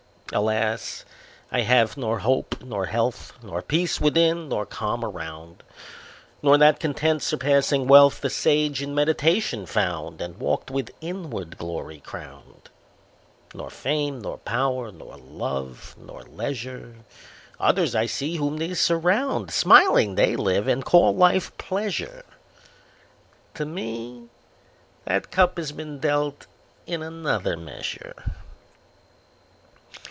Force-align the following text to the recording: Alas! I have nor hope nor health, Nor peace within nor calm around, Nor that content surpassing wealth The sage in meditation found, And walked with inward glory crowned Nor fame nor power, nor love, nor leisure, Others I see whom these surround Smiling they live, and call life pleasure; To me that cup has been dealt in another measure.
Alas! 0.33 1.03
I 1.51 1.59
have 1.63 1.97
nor 1.97 2.19
hope 2.19 2.63
nor 2.63 2.85
health, 2.85 3.33
Nor 3.43 3.61
peace 3.61 3.99
within 3.99 4.47
nor 4.47 4.65
calm 4.65 5.03
around, 5.03 5.61
Nor 6.41 6.57
that 6.57 6.79
content 6.79 7.21
surpassing 7.21 7.85
wealth 7.85 8.21
The 8.21 8.29
sage 8.29 8.81
in 8.81 8.95
meditation 8.95 9.65
found, 9.65 10.21
And 10.21 10.37
walked 10.39 10.71
with 10.71 10.91
inward 11.01 11.57
glory 11.57 11.99
crowned 11.99 12.69
Nor 13.53 13.69
fame 13.69 14.19
nor 14.21 14.37
power, 14.37 14.89
nor 14.89 15.17
love, 15.17 15.95
nor 15.99 16.23
leisure, 16.23 16.95
Others 17.59 17.93
I 17.93 18.05
see 18.05 18.37
whom 18.37 18.55
these 18.55 18.79
surround 18.79 19.51
Smiling 19.51 20.15
they 20.15 20.37
live, 20.37 20.65
and 20.65 20.85
call 20.85 21.13
life 21.13 21.57
pleasure; 21.57 22.23
To 23.55 23.65
me 23.65 24.29
that 25.03 25.29
cup 25.29 25.57
has 25.57 25.73
been 25.73 25.99
dealt 25.99 26.47
in 26.87 27.03
another 27.03 27.57
measure. 27.57 28.15